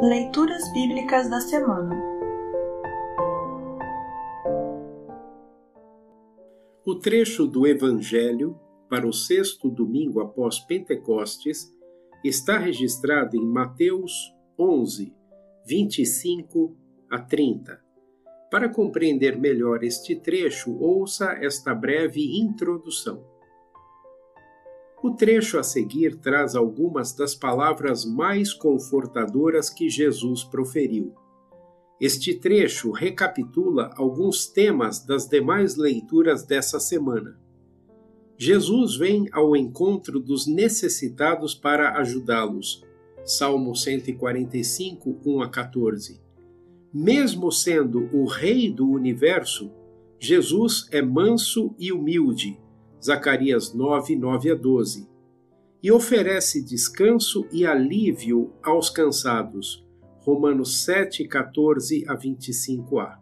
[0.00, 1.94] Leituras Bíblicas da Semana
[6.84, 8.58] O trecho do Evangelho
[8.88, 11.70] para o sexto domingo após Pentecostes
[12.24, 15.14] está registrado em Mateus 11,
[15.66, 16.74] 25
[17.10, 17.80] a 30.
[18.50, 23.31] Para compreender melhor este trecho, ouça esta breve introdução.
[25.02, 31.12] O trecho a seguir traz algumas das palavras mais confortadoras que Jesus proferiu.
[32.00, 37.36] Este trecho recapitula alguns temas das demais leituras dessa semana.
[38.38, 42.84] Jesus vem ao encontro dos necessitados para ajudá-los.
[43.24, 46.20] Salmo 145, 1 a 14.
[46.94, 49.72] Mesmo sendo o Rei do universo,
[50.18, 52.60] Jesus é manso e humilde.
[53.02, 55.08] Zacarias 9, 9 a 12.
[55.82, 59.84] E oferece descanso e alívio aos cansados.
[60.20, 63.18] Romanos 7, 14 a 25a.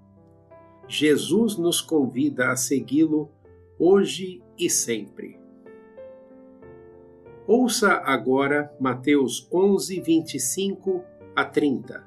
[0.86, 3.30] Jesus nos convida a segui-lo
[3.78, 5.40] hoje e sempre.
[7.46, 12.06] Ouça agora Mateus 11, 25 a 30.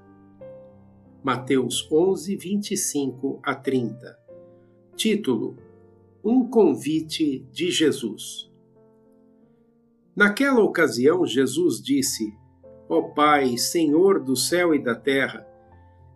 [1.24, 4.20] Mateus 11, 25 a 30.
[4.96, 5.58] Título:
[6.24, 8.50] Um convite de Jesus.
[10.16, 12.34] Naquela ocasião, Jesus disse:
[12.88, 15.46] Ó oh Pai, Senhor do céu e da terra,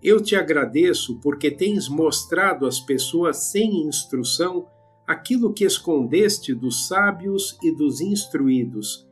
[0.01, 4.65] eu te agradeço porque tens mostrado às pessoas sem instrução
[5.05, 9.05] aquilo que escondeste dos sábios e dos instruídos.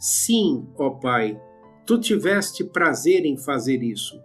[0.00, 1.40] Sim, ó Pai,
[1.86, 4.20] tu tiveste prazer em fazer isso.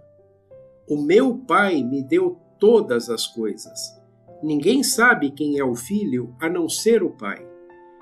[0.90, 4.05] O meu Pai me deu todas as coisas.
[4.46, 7.44] Ninguém sabe quem é o Filho a não ser o Pai.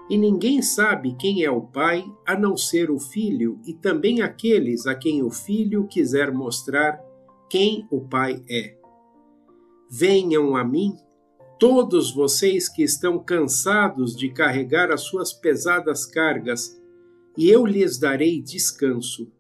[0.10, 4.86] E ninguém sabe quem é o Pai a não ser o Filho e também aqueles
[4.86, 7.02] a quem o Filho quiser mostrar
[7.50, 8.76] quem o Pai é.
[9.90, 10.98] Venham a mim
[11.58, 16.78] todos vocês que estão cansados de carregar as suas pesadas cargas,
[17.38, 19.32] e eu lhes darei descanso.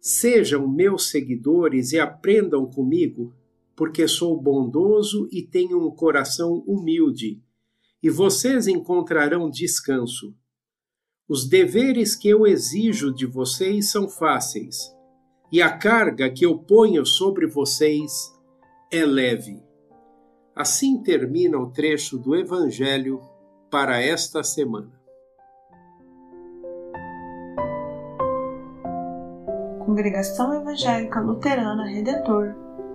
[0.00, 3.32] Sejam meus seguidores e aprendam comigo,
[3.76, 7.42] porque sou bondoso e tenho um coração humilde,
[8.02, 10.34] e vocês encontrarão descanso.
[11.28, 14.94] Os deveres que eu exijo de vocês são fáceis,
[15.50, 18.32] e a carga que eu ponho sobre vocês
[18.92, 19.62] é leve.
[20.54, 23.20] Assim termina o trecho do Evangelho
[23.70, 24.92] para esta semana.
[29.84, 32.63] Congregação Evangélica Luterana Redentor